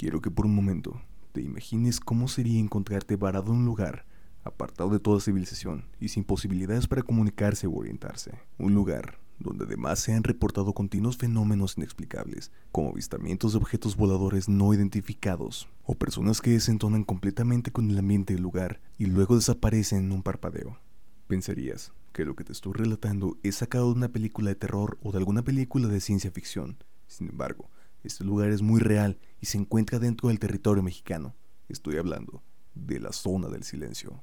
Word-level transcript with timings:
Quiero 0.00 0.22
que 0.22 0.30
por 0.30 0.46
un 0.46 0.54
momento 0.54 0.98
te 1.32 1.42
imagines 1.42 2.00
cómo 2.00 2.26
sería 2.26 2.58
encontrarte 2.58 3.16
varado 3.16 3.52
en 3.52 3.58
un 3.58 3.64
lugar 3.66 4.06
apartado 4.44 4.88
de 4.88 4.98
toda 4.98 5.20
civilización 5.20 5.84
y 6.00 6.08
sin 6.08 6.24
posibilidades 6.24 6.88
para 6.88 7.02
comunicarse 7.02 7.66
o 7.66 7.74
orientarse. 7.74 8.32
Un 8.56 8.74
lugar 8.74 9.18
donde 9.38 9.66
además 9.66 9.98
se 9.98 10.14
han 10.14 10.24
reportado 10.24 10.72
continuos 10.72 11.18
fenómenos 11.18 11.76
inexplicables, 11.76 12.50
como 12.72 12.88
avistamientos 12.88 13.52
de 13.52 13.58
objetos 13.58 13.94
voladores 13.94 14.48
no 14.48 14.72
identificados, 14.72 15.68
o 15.84 15.94
personas 15.94 16.40
que 16.40 16.52
desentonan 16.52 17.04
completamente 17.04 17.70
con 17.70 17.90
el 17.90 17.98
ambiente 17.98 18.32
del 18.32 18.42
lugar 18.42 18.80
y 18.96 19.04
luego 19.04 19.36
desaparecen 19.36 20.04
en 20.04 20.12
un 20.12 20.22
parpadeo. 20.22 20.78
Pensarías 21.26 21.92
que 22.14 22.24
lo 22.24 22.34
que 22.36 22.44
te 22.44 22.52
estoy 22.52 22.72
relatando 22.72 23.36
es 23.42 23.56
sacado 23.56 23.88
de 23.92 23.98
una 23.98 24.08
película 24.08 24.48
de 24.48 24.56
terror 24.56 24.96
o 25.02 25.12
de 25.12 25.18
alguna 25.18 25.42
película 25.42 25.88
de 25.88 26.00
ciencia 26.00 26.30
ficción. 26.30 26.78
Sin 27.06 27.28
embargo, 27.28 27.68
este 28.02 28.24
lugar 28.24 28.48
es 28.48 28.62
muy 28.62 28.80
real 28.80 29.18
y 29.40 29.46
se 29.46 29.58
encuentra 29.58 29.98
dentro 29.98 30.28
del 30.28 30.38
territorio 30.38 30.82
mexicano. 30.82 31.34
Estoy 31.68 31.96
hablando 31.96 32.42
de 32.74 33.00
la 33.00 33.12
zona 33.12 33.48
del 33.48 33.64
silencio. 33.64 34.22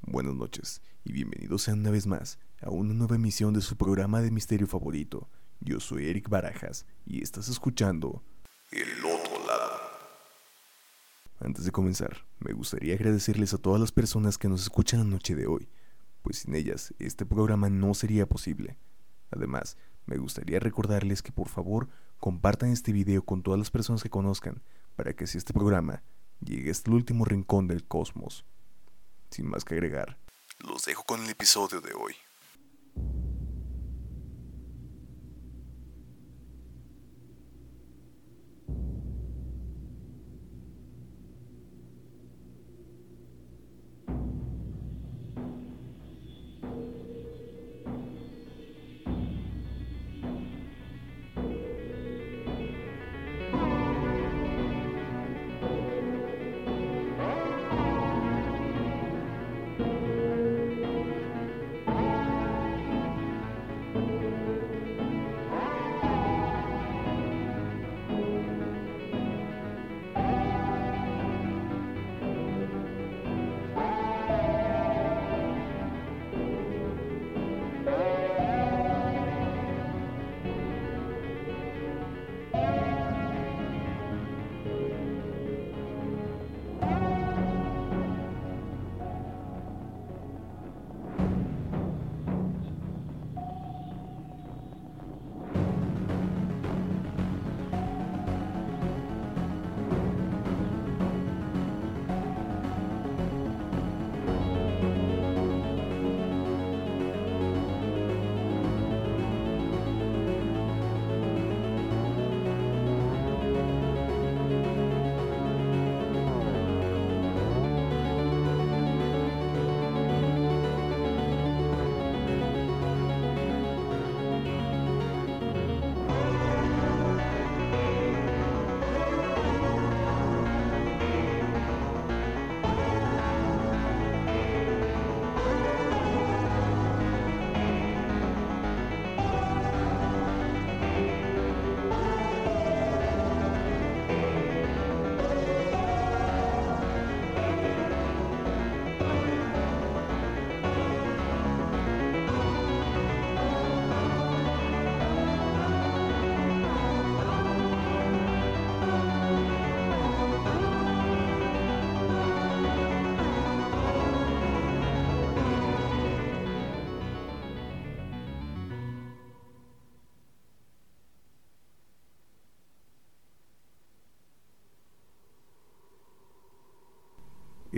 Buenas 0.00 0.34
noches 0.34 0.82
y 1.04 1.12
bienvenidos 1.12 1.68
una 1.68 1.90
vez 1.90 2.06
más 2.06 2.38
a 2.60 2.70
una 2.70 2.92
nueva 2.92 3.16
emisión 3.16 3.54
de 3.54 3.60
su 3.60 3.76
programa 3.76 4.20
de 4.20 4.30
misterio 4.30 4.66
favorito. 4.66 5.28
Yo 5.60 5.78
soy 5.78 6.08
Eric 6.08 6.28
Barajas 6.28 6.86
y 7.06 7.22
estás 7.22 7.48
escuchando 7.48 8.24
El 8.72 9.04
otro 9.04 9.46
lado. 9.46 9.72
Antes 11.38 11.64
de 11.64 11.70
comenzar, 11.70 12.24
me 12.40 12.52
gustaría 12.52 12.94
agradecerles 12.94 13.54
a 13.54 13.58
todas 13.58 13.80
las 13.80 13.92
personas 13.92 14.38
que 14.38 14.48
nos 14.48 14.62
escuchan 14.62 15.00
la 15.00 15.06
noche 15.06 15.36
de 15.36 15.46
hoy, 15.46 15.68
pues 16.22 16.38
sin 16.38 16.54
ellas 16.54 16.94
este 16.98 17.26
programa 17.26 17.70
no 17.70 17.94
sería 17.94 18.28
posible. 18.28 18.76
Además, 19.30 19.76
me 20.06 20.16
gustaría 20.18 20.58
recordarles 20.58 21.22
que 21.22 21.32
por 21.32 21.48
favor 21.48 21.88
compartan 22.22 22.70
este 22.70 22.92
video 22.92 23.24
con 23.24 23.42
todas 23.42 23.58
las 23.58 23.72
personas 23.72 24.00
que 24.00 24.08
conozcan, 24.08 24.62
para 24.94 25.12
que 25.12 25.24
así 25.24 25.38
este 25.38 25.52
programa 25.52 26.04
llegue 26.38 26.70
hasta 26.70 26.88
el 26.88 26.94
último 26.94 27.24
rincón 27.24 27.66
del 27.66 27.84
cosmos. 27.84 28.44
Sin 29.28 29.48
más 29.48 29.64
que 29.64 29.74
agregar, 29.74 30.16
los 30.60 30.84
dejo 30.84 31.02
con 31.02 31.20
el 31.24 31.30
episodio 31.30 31.80
de 31.80 31.92
hoy. 31.94 32.14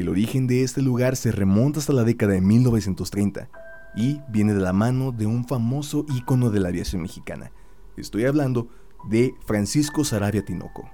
El 0.05 0.11
origen 0.11 0.47
de 0.47 0.63
este 0.63 0.83
lugar 0.83 1.17
se 1.17 1.33
remonta 1.33 1.79
hasta 1.79 1.95
la 1.95 2.05
década 2.05 2.35
de 2.35 2.43
1930 2.43 3.49
y 3.97 4.21
viene 4.29 4.53
de 4.53 4.61
la 4.61 4.75
mano 4.75 5.13
de 5.13 5.25
un 5.25 5.47
famoso 5.47 6.05
ícono 6.15 6.51
de 6.51 6.61
la 6.61 6.69
aviación 6.69 7.01
mexicana. 7.01 7.53
Estoy 7.97 8.27
hablando 8.27 8.69
de 9.09 9.33
Francisco 9.47 10.05
Sarabia 10.05 10.45
Tinoco. 10.45 10.91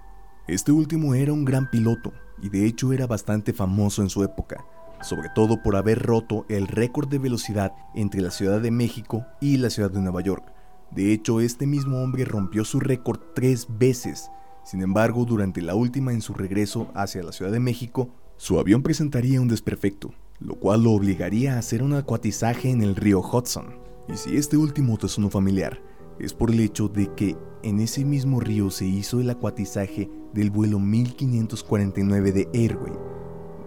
Este 0.47 0.70
último 0.70 1.16
era 1.16 1.32
un 1.32 1.44
gran 1.44 1.69
piloto 1.70 2.12
y 2.41 2.50
de 2.50 2.66
hecho 2.66 2.93
era 2.93 3.09
bastante 3.09 3.53
famoso 3.53 4.00
en 4.03 4.10
su 4.10 4.22
época, 4.22 4.65
sobre 5.03 5.28
todo 5.34 5.60
por 5.60 5.75
haber 5.75 6.00
roto 6.00 6.47
el 6.49 6.69
récord 6.69 7.09
de 7.09 7.19
velocidad 7.19 7.72
entre 7.97 8.20
la 8.20 8.31
Ciudad 8.31 8.60
de 8.60 8.70
México 8.70 9.26
y 9.41 9.56
la 9.56 9.70
Ciudad 9.70 9.91
de 9.91 10.00
Nueva 10.00 10.20
York. 10.20 10.44
De 10.93 11.12
hecho, 11.12 11.41
este 11.41 11.66
mismo 11.66 12.00
hombre 12.00 12.25
rompió 12.25 12.65
su 12.65 12.78
récord 12.78 13.19
tres 13.34 13.66
veces. 13.76 14.31
Sin 14.62 14.82
embargo, 14.82 15.25
durante 15.25 15.62
la 15.62 15.75
última 15.75 16.12
en 16.12 16.22
su 16.22 16.32
regreso 16.32 16.93
hacia 16.94 17.25
la 17.25 17.32
Ciudad 17.32 17.50
de 17.50 17.59
México, 17.59 18.10
su 18.40 18.58
avión 18.58 18.82
presentaría 18.82 19.38
un 19.38 19.48
desperfecto, 19.48 20.14
lo 20.38 20.54
cual 20.54 20.84
lo 20.84 20.92
obligaría 20.92 21.56
a 21.56 21.58
hacer 21.58 21.82
un 21.82 21.92
acuatizaje 21.92 22.70
en 22.70 22.80
el 22.80 22.96
río 22.96 23.20
Hudson. 23.20 23.74
Y 24.08 24.16
si 24.16 24.38
este 24.38 24.56
último 24.56 24.96
te 24.96 25.08
sonó 25.08 25.28
familiar, 25.28 25.82
es 26.18 26.32
por 26.32 26.50
el 26.50 26.60
hecho 26.60 26.88
de 26.88 27.14
que 27.14 27.37
en 27.62 27.81
ese 27.81 28.02
mismo 28.02 28.40
río 28.40 28.70
se 28.70 28.87
hizo 28.87 29.20
el 29.20 29.28
acuatizaje 29.28 30.08
del 30.32 30.50
vuelo 30.50 30.78
1549 30.78 32.32
de 32.32 32.48
Airway, 32.54 32.94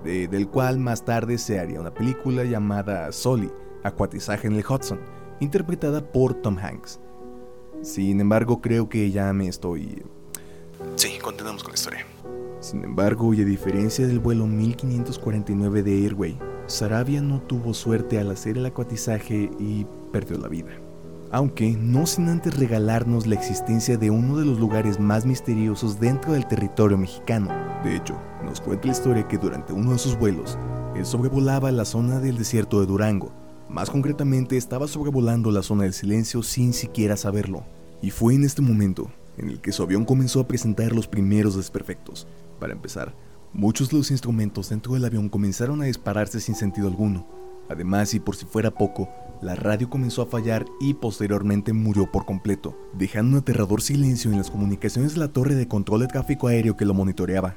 del 0.04 0.48
cual 0.48 0.80
más 0.80 1.06
tarde 1.06 1.38
se 1.38 1.60
haría 1.60 1.80
una 1.80 1.94
película 1.94 2.44
llamada 2.44 3.12
Sully, 3.12 3.52
Acuatizaje 3.84 4.48
en 4.48 4.54
el 4.54 4.66
Hudson, 4.68 5.00
interpretada 5.40 6.12
por 6.12 6.34
Tom 6.34 6.58
Hanks. 6.58 7.00
Sin 7.84 8.20
embargo, 8.20 8.60
creo 8.60 8.90
que 8.90 9.12
ya 9.12 9.32
me 9.34 9.48
estoy... 9.50 10.04
Sí, 10.96 11.20
continuamos 11.22 11.62
con 11.62 11.74
la 11.74 11.76
historia. 11.76 12.13
Sin 12.64 12.82
embargo, 12.86 13.34
y 13.34 13.42
a 13.42 13.46
diferencia 13.46 14.08
del 14.08 14.20
vuelo 14.20 14.48
1549 14.48 15.84
de 15.84 15.92
Airway, 16.04 16.40
Sarabia 16.68 17.22
no 17.22 17.42
tuvo 17.42 17.74
suerte 17.74 18.20
al 18.20 18.32
hacer 18.32 18.58
el 18.58 18.66
acuatizaje 18.66 19.52
y 19.60 19.86
perdió 20.14 20.38
la 20.38 20.48
vida. 20.48 20.72
Aunque 21.30 21.76
no 21.78 22.06
sin 22.06 22.30
antes 22.30 22.58
regalarnos 22.58 23.28
la 23.28 23.36
existencia 23.36 23.98
de 23.98 24.10
uno 24.12 24.38
de 24.38 24.46
los 24.46 24.62
lugares 24.62 24.98
más 24.98 25.26
misteriosos 25.26 26.00
dentro 26.00 26.32
del 26.32 26.48
territorio 26.48 26.98
mexicano. 26.98 27.50
De 27.84 27.98
hecho, 27.98 28.18
nos 28.46 28.62
cuenta 28.62 28.88
la 28.88 28.94
historia 28.94 29.28
que 29.28 29.38
durante 29.38 29.74
uno 29.74 29.92
de 29.92 30.00
sus 30.00 30.18
vuelos, 30.18 30.58
él 30.96 31.06
sobrevolaba 31.06 31.70
la 31.70 31.84
zona 31.84 32.22
del 32.22 32.38
desierto 32.38 32.80
de 32.80 32.86
Durango. 32.86 33.34
Más 33.68 33.90
concretamente, 33.90 34.56
estaba 34.56 34.88
sobrevolando 34.88 35.52
la 35.52 35.64
zona 35.64 35.84
del 35.84 35.94
silencio 35.94 36.42
sin 36.44 36.72
siquiera 36.72 37.18
saberlo. 37.18 37.66
Y 38.02 38.12
fue 38.12 38.36
en 38.36 38.46
este 38.46 38.62
momento 38.62 39.12
en 39.38 39.50
el 39.50 39.62
que 39.62 39.72
su 39.72 39.84
avión 39.84 40.06
comenzó 40.06 40.40
a 40.40 40.48
presentar 40.48 40.94
los 40.94 41.08
primeros 41.08 41.56
desperfectos. 41.56 42.28
Para 42.60 42.74
empezar, 42.74 43.14
muchos 43.54 43.90
de 43.90 43.98
los 43.98 44.12
instrumentos 44.12 44.70
dentro 44.70 44.94
del 44.94 45.06
avión 45.06 45.30
comenzaron 45.30 45.82
a 45.82 45.86
dispararse 45.86 46.40
sin 46.40 46.56
sentido 46.56 46.88
alguno. 46.88 47.28
Además, 47.70 48.14
y 48.14 48.20
por 48.20 48.36
si 48.36 48.46
fuera 48.46 48.72
poco, 48.72 49.10
la 49.42 49.56
radio 49.56 49.90
comenzó 49.90 50.22
a 50.22 50.28
fallar 50.28 50.66
y 50.80 50.94
posteriormente 50.94 51.74
murió 51.74 52.12
por 52.12 52.26
completo, 52.26 52.78
dejando 52.94 53.38
un 53.38 53.42
aterrador 53.42 53.82
silencio 53.82 54.32
en 54.32 54.38
las 54.38 54.52
comunicaciones 54.52 55.14
de 55.14 55.20
la 55.20 55.28
torre 55.30 55.56
de 55.56 55.68
control 55.68 56.02
de 56.02 56.08
tráfico 56.08 56.48
aéreo 56.48 56.78
que 56.78 56.86
lo 56.86 56.94
monitoreaba. 56.94 57.56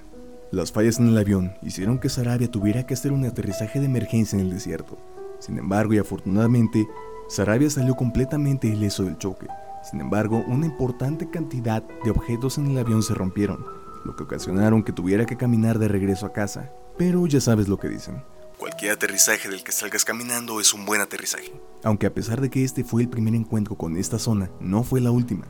Las 0.52 0.70
fallas 0.70 0.98
en 0.98 1.08
el 1.08 1.18
avión 1.18 1.52
hicieron 1.62 1.98
que 1.98 2.08
Sarabia 2.08 2.50
tuviera 2.50 2.86
que 2.86 2.94
hacer 2.94 3.12
un 3.12 3.24
aterrizaje 3.24 3.80
de 3.80 3.86
emergencia 3.86 4.38
en 4.38 4.46
el 4.46 4.52
desierto. 4.52 4.96
Sin 5.38 5.58
embargo, 5.58 5.92
y 5.92 5.98
afortunadamente, 5.98 6.86
Sarabia 7.28 7.68
salió 7.68 7.96
completamente 7.96 8.68
ileso 8.68 9.04
del 9.04 9.18
choque. 9.18 9.48
Sin 9.88 10.00
embargo, 10.00 10.42
una 10.48 10.66
importante 10.66 11.30
cantidad 11.30 11.80
de 12.02 12.10
objetos 12.10 12.58
en 12.58 12.66
el 12.66 12.78
avión 12.78 13.04
se 13.04 13.14
rompieron, 13.14 13.64
lo 14.04 14.16
que 14.16 14.24
ocasionaron 14.24 14.82
que 14.82 14.92
tuviera 14.92 15.26
que 15.26 15.36
caminar 15.36 15.78
de 15.78 15.86
regreso 15.86 16.26
a 16.26 16.32
casa. 16.32 16.72
Pero 16.98 17.24
ya 17.28 17.40
sabes 17.40 17.68
lo 17.68 17.78
que 17.78 17.88
dicen. 17.88 18.20
Cualquier 18.58 18.92
aterrizaje 18.92 19.48
del 19.48 19.62
que 19.62 19.70
salgas 19.70 20.04
caminando 20.04 20.60
es 20.60 20.74
un 20.74 20.86
buen 20.86 21.00
aterrizaje. 21.00 21.52
Aunque 21.84 22.06
a 22.06 22.12
pesar 22.14 22.40
de 22.40 22.50
que 22.50 22.64
este 22.64 22.82
fue 22.82 23.02
el 23.02 23.08
primer 23.08 23.36
encuentro 23.36 23.76
con 23.76 23.96
esta 23.96 24.18
zona, 24.18 24.50
no 24.58 24.82
fue 24.82 25.00
la 25.00 25.12
última. 25.12 25.46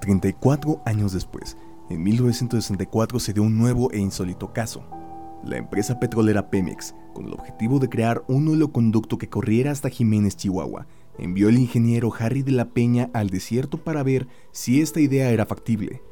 34 0.00 0.82
años 0.86 1.12
después, 1.12 1.56
en 1.90 2.04
1964 2.04 3.18
se 3.18 3.32
dio 3.32 3.42
un 3.42 3.58
nuevo 3.58 3.90
e 3.90 3.98
insólito 3.98 4.52
caso. 4.52 4.84
La 5.44 5.56
empresa 5.56 5.98
petrolera 5.98 6.50
Pemex, 6.50 6.94
con 7.14 7.26
el 7.26 7.32
objetivo 7.32 7.80
de 7.80 7.88
crear 7.88 8.22
un 8.28 8.64
conducto 8.68 9.18
que 9.18 9.28
corriera 9.28 9.72
hasta 9.72 9.88
Jiménez, 9.88 10.36
Chihuahua, 10.36 10.86
envió 11.18 11.48
al 11.48 11.58
ingeniero 11.58 12.12
Harry 12.18 12.42
de 12.42 12.52
la 12.52 12.70
Peña 12.70 13.10
al 13.14 13.30
desierto 13.30 13.78
para 13.78 14.02
ver 14.02 14.28
si 14.50 14.80
esta 14.80 15.00
idea 15.00 15.30
era 15.30 15.46
factible. 15.46 16.02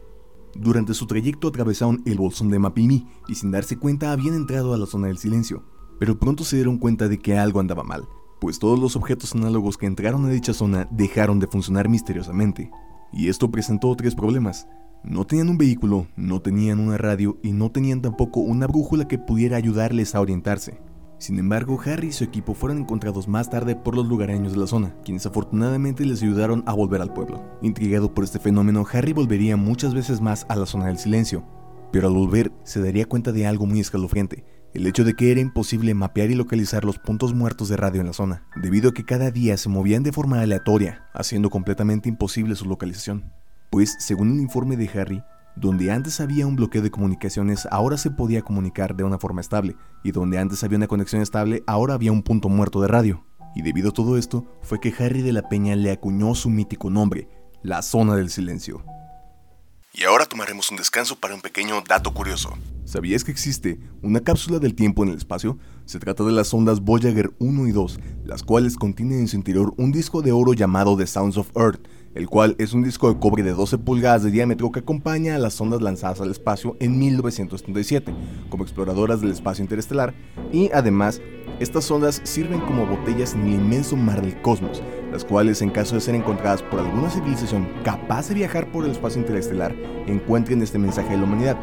Durante 0.54 0.94
su 0.94 1.06
trayecto 1.06 1.48
atravesaron 1.48 2.02
el 2.06 2.18
bolsón 2.18 2.50
de 2.50 2.58
Mapimí 2.58 3.06
y 3.28 3.36
sin 3.36 3.50
darse 3.50 3.76
cuenta 3.76 4.12
habían 4.12 4.34
entrado 4.34 4.74
a 4.74 4.78
la 4.78 4.86
zona 4.86 5.06
del 5.06 5.18
silencio, 5.18 5.64
pero 5.98 6.18
pronto 6.18 6.44
se 6.44 6.56
dieron 6.56 6.78
cuenta 6.78 7.08
de 7.08 7.18
que 7.18 7.38
algo 7.38 7.60
andaba 7.60 7.84
mal, 7.84 8.08
pues 8.40 8.58
todos 8.58 8.78
los 8.78 8.96
objetos 8.96 9.34
análogos 9.34 9.76
que 9.76 9.86
entraron 9.86 10.24
a 10.24 10.30
dicha 10.30 10.52
zona 10.52 10.88
dejaron 10.90 11.38
de 11.38 11.46
funcionar 11.46 11.88
misteriosamente. 11.88 12.70
Y 13.12 13.28
esto 13.28 13.50
presentó 13.50 13.94
tres 13.96 14.14
problemas. 14.14 14.66
No 15.02 15.26
tenían 15.26 15.48
un 15.48 15.58
vehículo, 15.58 16.06
no 16.16 16.40
tenían 16.40 16.78
una 16.78 16.98
radio 16.98 17.38
y 17.42 17.52
no 17.52 17.70
tenían 17.70 18.02
tampoco 18.02 18.40
una 18.40 18.66
brújula 18.66 19.08
que 19.08 19.18
pudiera 19.18 19.56
ayudarles 19.56 20.14
a 20.14 20.20
orientarse. 20.20 20.80
Sin 21.20 21.38
embargo, 21.38 21.78
Harry 21.84 22.08
y 22.08 22.12
su 22.12 22.24
equipo 22.24 22.54
fueron 22.54 22.78
encontrados 22.78 23.28
más 23.28 23.50
tarde 23.50 23.76
por 23.76 23.94
los 23.94 24.08
lugareños 24.08 24.52
de 24.52 24.58
la 24.58 24.66
zona, 24.66 24.94
quienes 25.04 25.26
afortunadamente 25.26 26.06
les 26.06 26.22
ayudaron 26.22 26.64
a 26.66 26.72
volver 26.72 27.02
al 27.02 27.12
pueblo. 27.12 27.44
Intrigado 27.60 28.14
por 28.14 28.24
este 28.24 28.38
fenómeno, 28.38 28.86
Harry 28.90 29.12
volvería 29.12 29.58
muchas 29.58 29.92
veces 29.92 30.22
más 30.22 30.46
a 30.48 30.56
la 30.56 30.64
zona 30.64 30.86
del 30.86 30.96
silencio, 30.96 31.44
pero 31.92 32.08
al 32.08 32.14
volver 32.14 32.50
se 32.64 32.80
daría 32.80 33.04
cuenta 33.04 33.32
de 33.32 33.46
algo 33.46 33.66
muy 33.66 33.80
escalofriante, 33.80 34.46
el 34.72 34.86
hecho 34.86 35.04
de 35.04 35.12
que 35.12 35.30
era 35.30 35.42
imposible 35.42 35.92
mapear 35.92 36.30
y 36.30 36.36
localizar 36.36 36.86
los 36.86 36.98
puntos 36.98 37.34
muertos 37.34 37.68
de 37.68 37.76
radio 37.76 38.00
en 38.00 38.06
la 38.06 38.14
zona, 38.14 38.44
debido 38.56 38.88
a 38.88 38.94
que 38.94 39.04
cada 39.04 39.30
día 39.30 39.58
se 39.58 39.68
movían 39.68 40.02
de 40.02 40.12
forma 40.12 40.40
aleatoria, 40.40 41.04
haciendo 41.12 41.50
completamente 41.50 42.08
imposible 42.08 42.56
su 42.56 42.64
localización. 42.64 43.30
Pues, 43.68 43.94
según 43.98 44.30
un 44.30 44.40
informe 44.40 44.78
de 44.78 44.88
Harry, 44.98 45.22
donde 45.60 45.90
antes 45.90 46.20
había 46.20 46.46
un 46.46 46.56
bloqueo 46.56 46.80
de 46.80 46.90
comunicaciones, 46.90 47.68
ahora 47.70 47.98
se 47.98 48.10
podía 48.10 48.40
comunicar 48.40 48.96
de 48.96 49.04
una 49.04 49.18
forma 49.18 49.42
estable, 49.42 49.76
y 50.02 50.10
donde 50.10 50.38
antes 50.38 50.64
había 50.64 50.78
una 50.78 50.86
conexión 50.86 51.20
estable, 51.20 51.62
ahora 51.66 51.94
había 51.94 52.12
un 52.12 52.22
punto 52.22 52.48
muerto 52.48 52.80
de 52.80 52.88
radio. 52.88 53.24
Y 53.54 53.60
debido 53.60 53.90
a 53.90 53.92
todo 53.92 54.16
esto, 54.16 54.46
fue 54.62 54.80
que 54.80 54.94
Harry 54.98 55.20
de 55.20 55.34
la 55.34 55.48
Peña 55.48 55.76
le 55.76 55.90
acuñó 55.90 56.34
su 56.34 56.48
mítico 56.48 56.88
nombre, 56.88 57.28
la 57.62 57.82
zona 57.82 58.16
del 58.16 58.30
silencio. 58.30 58.82
Y 59.92 60.04
ahora 60.04 60.24
tomaremos 60.24 60.70
un 60.70 60.78
descanso 60.78 61.16
para 61.16 61.34
un 61.34 61.42
pequeño 61.42 61.82
dato 61.86 62.14
curioso. 62.14 62.56
¿Sabías 62.84 63.22
que 63.22 63.32
existe 63.32 63.78
una 64.02 64.20
cápsula 64.20 64.58
del 64.60 64.74
tiempo 64.74 65.02
en 65.02 65.10
el 65.10 65.18
espacio? 65.18 65.58
Se 65.84 65.98
trata 65.98 66.24
de 66.24 66.32
las 66.32 66.54
ondas 66.54 66.80
Voyager 66.80 67.32
1 67.38 67.66
y 67.66 67.72
2, 67.72 68.00
las 68.24 68.42
cuales 68.42 68.76
contienen 68.76 69.20
en 69.20 69.28
su 69.28 69.36
interior 69.36 69.74
un 69.76 69.92
disco 69.92 70.22
de 70.22 70.32
oro 70.32 70.54
llamado 70.54 70.96
The 70.96 71.06
Sounds 71.06 71.36
of 71.36 71.50
Earth, 71.56 71.86
el 72.14 72.28
cual 72.28 72.56
es 72.58 72.72
un 72.72 72.82
disco 72.82 73.12
de 73.12 73.18
cobre 73.18 73.42
de 73.42 73.52
12 73.52 73.78
pulgadas 73.78 74.22
de 74.22 74.30
diámetro 74.30 74.72
que 74.72 74.80
acompaña 74.80 75.36
a 75.36 75.38
las 75.38 75.60
ondas 75.60 75.82
lanzadas 75.82 76.20
al 76.20 76.30
espacio 76.30 76.76
en 76.80 76.98
1937 76.98 78.12
como 78.48 78.64
exploradoras 78.64 79.20
del 79.20 79.30
espacio 79.30 79.62
interestelar 79.62 80.14
y 80.52 80.70
además 80.72 81.20
estas 81.60 81.90
ondas 81.90 82.20
sirven 82.24 82.60
como 82.60 82.86
botellas 82.86 83.34
en 83.34 83.42
el 83.42 83.54
inmenso 83.54 83.96
mar 83.96 84.22
del 84.22 84.40
cosmos, 84.40 84.82
las 85.12 85.24
cuales 85.24 85.60
en 85.62 85.70
caso 85.70 85.94
de 85.94 86.00
ser 86.00 86.14
encontradas 86.14 86.62
por 86.62 86.80
alguna 86.80 87.10
civilización 87.10 87.68
capaz 87.84 88.28
de 88.28 88.34
viajar 88.34 88.70
por 88.72 88.84
el 88.84 88.92
espacio 88.92 89.20
interestelar 89.20 89.74
encuentren 90.06 90.62
este 90.62 90.78
mensaje 90.78 91.10
de 91.10 91.18
la 91.18 91.24
humanidad 91.24 91.56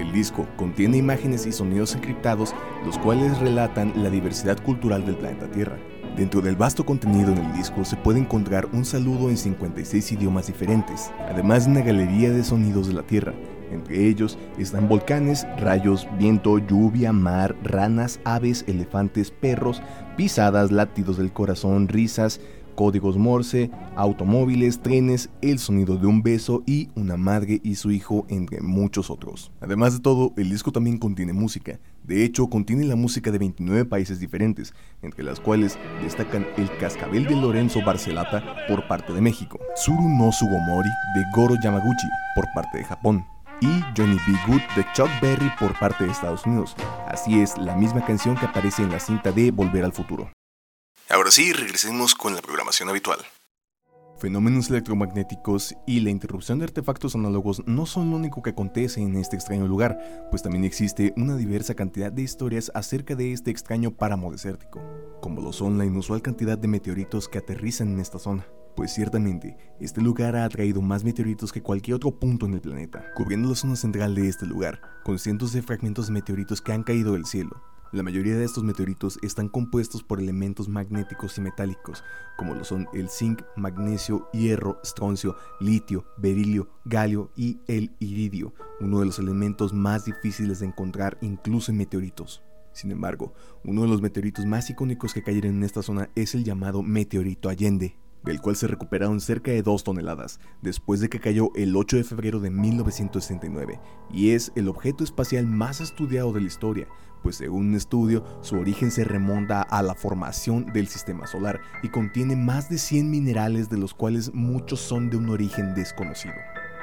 el 0.00 0.12
disco 0.12 0.46
contiene 0.56 0.96
imágenes 0.96 1.46
y 1.46 1.52
sonidos 1.52 1.94
encriptados, 1.94 2.54
los 2.84 2.98
cuales 2.98 3.38
relatan 3.38 3.92
la 3.96 4.10
diversidad 4.10 4.62
cultural 4.62 5.04
del 5.04 5.16
planeta 5.16 5.50
Tierra. 5.50 5.78
Dentro 6.16 6.40
del 6.40 6.56
vasto 6.56 6.84
contenido 6.84 7.32
en 7.32 7.38
el 7.38 7.52
disco 7.54 7.84
se 7.84 7.96
puede 7.96 8.18
encontrar 8.18 8.66
un 8.72 8.84
saludo 8.84 9.30
en 9.30 9.36
56 9.36 10.12
idiomas 10.12 10.48
diferentes, 10.48 11.10
además 11.28 11.64
de 11.64 11.70
una 11.70 11.80
galería 11.82 12.30
de 12.30 12.44
sonidos 12.44 12.88
de 12.88 12.94
la 12.94 13.02
Tierra. 13.02 13.32
Entre 13.70 14.08
ellos 14.08 14.36
están 14.58 14.88
volcanes, 14.88 15.46
rayos, 15.58 16.08
viento, 16.18 16.58
lluvia, 16.58 17.12
mar, 17.12 17.54
ranas, 17.62 18.20
aves, 18.24 18.64
elefantes, 18.66 19.30
perros, 19.30 19.80
pisadas, 20.16 20.72
latidos 20.72 21.16
del 21.16 21.32
corazón, 21.32 21.86
risas, 21.86 22.40
códigos 22.80 23.18
Morse, 23.18 23.70
automóviles, 23.94 24.80
trenes, 24.80 25.28
el 25.42 25.58
sonido 25.58 25.98
de 25.98 26.06
un 26.06 26.22
beso 26.22 26.62
y 26.64 26.88
una 26.94 27.18
madre 27.18 27.60
y 27.62 27.74
su 27.74 27.90
hijo, 27.90 28.24
entre 28.30 28.62
muchos 28.62 29.10
otros. 29.10 29.52
Además 29.60 29.92
de 29.92 30.00
todo, 30.00 30.32
el 30.38 30.48
disco 30.48 30.72
también 30.72 30.96
contiene 30.96 31.34
música. 31.34 31.78
De 32.04 32.24
hecho, 32.24 32.48
contiene 32.48 32.84
la 32.84 32.96
música 32.96 33.30
de 33.30 33.36
29 33.36 33.84
países 33.84 34.18
diferentes, 34.18 34.72
entre 35.02 35.24
las 35.24 35.40
cuales 35.40 35.78
destacan 36.02 36.46
El 36.56 36.74
Cascabel 36.78 37.26
de 37.26 37.36
Lorenzo 37.36 37.80
Barcelata 37.84 38.42
por 38.66 38.88
parte 38.88 39.12
de 39.12 39.20
México, 39.20 39.60
Tsuru 39.74 40.08
no 40.08 40.32
Sugomori 40.32 40.88
de 41.14 41.22
Goro 41.36 41.56
Yamaguchi 41.62 42.08
por 42.34 42.46
parte 42.54 42.78
de 42.78 42.84
Japón, 42.84 43.22
y 43.60 43.82
Johnny 43.94 44.16
B. 44.26 44.38
Good 44.46 44.62
de 44.74 44.86
Chuck 44.94 45.10
Berry 45.20 45.52
por 45.60 45.78
parte 45.78 46.04
de 46.04 46.12
Estados 46.12 46.46
Unidos. 46.46 46.74
Así 47.06 47.42
es, 47.42 47.58
la 47.58 47.76
misma 47.76 48.02
canción 48.06 48.36
que 48.36 48.46
aparece 48.46 48.82
en 48.82 48.90
la 48.90 49.00
cinta 49.00 49.32
de 49.32 49.50
Volver 49.50 49.84
al 49.84 49.92
Futuro. 49.92 50.30
Ahora 51.20 51.32
sí, 51.32 51.52
regresemos 51.52 52.14
con 52.14 52.34
la 52.34 52.40
programación 52.40 52.88
habitual. 52.88 53.18
Fenómenos 54.18 54.70
electromagnéticos 54.70 55.74
y 55.86 56.00
la 56.00 56.08
interrupción 56.08 56.58
de 56.58 56.64
artefactos 56.64 57.14
análogos 57.14 57.62
no 57.66 57.84
son 57.84 58.08
lo 58.08 58.16
único 58.16 58.40
que 58.40 58.48
acontece 58.48 59.02
en 59.02 59.14
este 59.16 59.36
extraño 59.36 59.68
lugar, 59.68 59.98
pues 60.30 60.42
también 60.42 60.64
existe 60.64 61.12
una 61.18 61.36
diversa 61.36 61.74
cantidad 61.74 62.10
de 62.10 62.22
historias 62.22 62.72
acerca 62.74 63.16
de 63.16 63.34
este 63.34 63.50
extraño 63.50 63.90
páramo 63.90 64.32
desértico, 64.32 64.80
como 65.20 65.42
lo 65.42 65.52
son 65.52 65.76
la 65.76 65.84
inusual 65.84 66.22
cantidad 66.22 66.56
de 66.56 66.68
meteoritos 66.68 67.28
que 67.28 67.36
aterrizan 67.36 67.92
en 67.92 68.00
esta 68.00 68.18
zona. 68.18 68.46
Pues 68.74 68.94
ciertamente, 68.94 69.58
este 69.78 70.00
lugar 70.00 70.36
ha 70.36 70.46
atraído 70.46 70.80
más 70.80 71.04
meteoritos 71.04 71.52
que 71.52 71.60
cualquier 71.60 71.96
otro 71.96 72.18
punto 72.18 72.46
en 72.46 72.54
el 72.54 72.62
planeta, 72.62 73.04
cubriendo 73.14 73.50
la 73.50 73.56
zona 73.56 73.76
central 73.76 74.14
de 74.14 74.26
este 74.26 74.46
lugar, 74.46 74.80
con 75.04 75.18
cientos 75.18 75.52
de 75.52 75.60
fragmentos 75.60 76.06
de 76.06 76.14
meteoritos 76.14 76.62
que 76.62 76.72
han 76.72 76.82
caído 76.82 77.12
del 77.12 77.26
cielo, 77.26 77.62
la 77.92 78.02
mayoría 78.04 78.36
de 78.36 78.44
estos 78.44 78.62
meteoritos 78.62 79.18
están 79.22 79.48
compuestos 79.48 80.02
por 80.02 80.20
elementos 80.20 80.68
magnéticos 80.68 81.36
y 81.38 81.40
metálicos, 81.40 82.04
como 82.36 82.54
lo 82.54 82.64
son 82.64 82.88
el 82.92 83.08
zinc, 83.08 83.42
magnesio, 83.56 84.28
hierro, 84.32 84.78
estroncio, 84.82 85.36
litio, 85.58 86.04
berilio, 86.16 86.68
galio 86.84 87.32
y 87.36 87.58
el 87.66 87.90
iridio, 87.98 88.54
uno 88.80 89.00
de 89.00 89.06
los 89.06 89.18
elementos 89.18 89.72
más 89.72 90.04
difíciles 90.04 90.60
de 90.60 90.66
encontrar 90.66 91.18
incluso 91.20 91.72
en 91.72 91.78
meteoritos. 91.78 92.42
Sin 92.72 92.92
embargo, 92.92 93.34
uno 93.64 93.82
de 93.82 93.88
los 93.88 94.00
meteoritos 94.00 94.46
más 94.46 94.70
icónicos 94.70 95.12
que 95.12 95.24
cayeron 95.24 95.56
en 95.56 95.64
esta 95.64 95.82
zona 95.82 96.10
es 96.14 96.36
el 96.36 96.44
llamado 96.44 96.84
meteorito 96.84 97.48
Allende, 97.48 97.96
del 98.24 98.40
cual 98.40 98.56
se 98.56 98.66
recuperaron 98.66 99.20
cerca 99.20 99.50
de 99.50 99.62
2 99.62 99.84
toneladas, 99.84 100.40
después 100.62 101.00
de 101.00 101.08
que 101.08 101.20
cayó 101.20 101.50
el 101.54 101.74
8 101.76 101.96
de 101.96 102.04
febrero 102.04 102.40
de 102.40 102.50
1969, 102.50 103.80
y 104.10 104.30
es 104.30 104.52
el 104.54 104.68
objeto 104.68 105.04
espacial 105.04 105.46
más 105.46 105.80
estudiado 105.80 106.32
de 106.32 106.40
la 106.40 106.46
historia, 106.46 106.88
pues 107.22 107.36
según 107.36 107.68
un 107.68 107.74
estudio, 107.74 108.24
su 108.40 108.56
origen 108.56 108.90
se 108.90 109.04
remonta 109.04 109.62
a 109.62 109.82
la 109.82 109.94
formación 109.94 110.66
del 110.72 110.88
sistema 110.88 111.26
solar 111.26 111.60
y 111.82 111.88
contiene 111.88 112.34
más 112.36 112.70
de 112.70 112.78
100 112.78 113.10
minerales 113.10 113.68
de 113.68 113.78
los 113.78 113.94
cuales 113.94 114.32
muchos 114.32 114.80
son 114.80 115.10
de 115.10 115.16
un 115.18 115.28
origen 115.28 115.74
desconocido. 115.74 116.34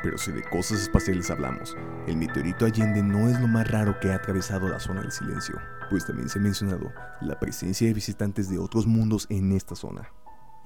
Pero 0.03 0.17
si 0.19 0.31
de 0.31 0.43
cosas 0.43 0.81
espaciales 0.81 1.31
hablamos, 1.31 1.75
el 2.05 2.17
meteorito 2.17 2.65
Allende 2.65 3.01
no 3.01 3.29
es 3.29 3.39
lo 3.41 3.47
más 3.47 3.69
raro 3.69 3.99
que 3.99 4.11
ha 4.11 4.15
atravesado 4.15 4.69
la 4.69 4.79
zona 4.79 5.01
del 5.01 5.11
silencio, 5.11 5.55
pues 5.89 6.05
también 6.05 6.29
se 6.29 6.37
ha 6.37 6.41
mencionado 6.41 6.91
la 7.19 7.39
presencia 7.39 7.87
de 7.87 7.95
visitantes 7.95 8.47
de 8.47 8.59
otros 8.59 8.85
mundos 8.85 9.25
en 9.29 9.51
esta 9.53 9.75
zona 9.75 10.07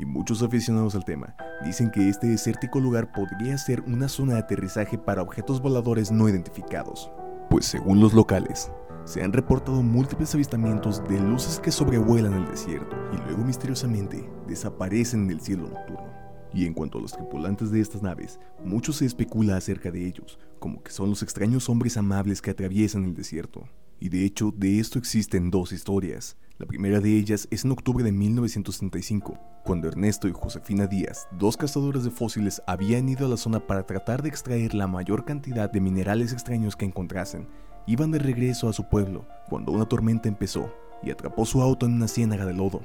y 0.02 0.06
muchos 0.06 0.42
aficionados 0.42 0.96
al 0.96 1.06
tema 1.06 1.36
dicen 1.64 1.92
que 1.92 2.10
este 2.10 2.28
desértico 2.28 2.80
lugar 2.80 3.12
podría 3.12 3.58
ser 3.58 3.82
una 3.82 4.10
zona 4.10 4.34
de 4.34 4.40
aterrizaje 4.40 4.98
para 4.98 5.22
objetos 5.22 5.62
voladores 5.62 6.12
no 6.12 6.28
identificados. 6.28 7.12
Pues 7.50 7.66
según 7.66 8.00
los 8.00 8.14
locales, 8.14 8.72
se 9.06 9.24
han 9.24 9.32
reportado 9.32 9.84
múltiples 9.84 10.34
avistamientos 10.34 11.04
de 11.08 11.20
luces 11.20 11.60
que 11.60 11.72
sobrevuelan 11.72 12.34
el 12.34 12.48
desierto 12.48 12.96
y 13.14 13.18
luego 13.28 13.44
misteriosamente 13.44 14.28
desaparecen 14.48 15.28
del 15.28 15.42
cielo 15.42 15.68
nocturno. 15.70 16.10
Y 16.54 16.66
en 16.66 16.74
cuanto 16.74 16.98
a 16.98 17.02
los 17.02 17.14
tripulantes 17.14 17.72
de 17.72 17.80
estas 17.80 18.02
naves, 18.02 18.40
mucho 18.66 18.94
se 18.94 19.06
especula 19.06 19.56
acerca 19.56 19.92
de 19.92 20.06
ellos, 20.06 20.40
como 20.60 20.84
que 20.84 20.92
son 20.92 21.10
los 21.10 21.24
extraños 21.24 21.70
hombres 21.70 21.96
amables 21.96 22.42
que 22.42 22.52
atraviesan 22.52 23.06
el 23.06 23.14
desierto. 23.14 23.64
Y 24.00 24.10
de 24.10 24.26
hecho, 24.26 24.52
de 24.56 24.80
esto 24.80 24.98
existen 24.98 25.52
dos 25.52 25.72
historias. 25.72 26.38
La 26.62 26.68
primera 26.68 27.00
de 27.00 27.18
ellas 27.18 27.48
es 27.50 27.66
en 27.66 27.72
octubre 27.72 28.04
de 28.04 28.12
1965, 28.12 29.36
cuando 29.64 29.88
Ernesto 29.88 30.28
y 30.28 30.32
Josefina 30.32 30.86
Díaz, 30.86 31.28
dos 31.32 31.58
cazadores 31.58 32.04
de 32.04 32.12
fósiles, 32.12 32.62
habían 32.68 33.10
ido 33.10 33.26
a 33.26 33.30
la 33.30 33.38
zona 33.38 33.66
para 33.66 33.88
tratar 33.88 34.22
de 34.22 34.30
extraer 34.30 34.76
la 34.76 34.86
mayor 34.86 35.26
cantidad 35.26 35.72
de 35.72 35.82
minerales 35.82 36.34
extraños 36.34 36.76
que 36.76 36.86
encontrasen. 36.86 37.48
Iban 37.88 38.12
de 38.12 38.20
regreso 38.20 38.70
a 38.70 38.74
su 38.74 38.88
pueblo, 38.88 39.26
cuando 39.50 39.72
una 39.72 39.88
tormenta 39.88 40.30
empezó 40.30 40.72
y 41.02 41.10
atrapó 41.10 41.48
su 41.48 41.64
auto 41.64 41.88
en 41.88 41.94
una 41.94 42.08
ciénaga 42.08 42.46
de 42.46 42.54
lodo. 42.54 42.82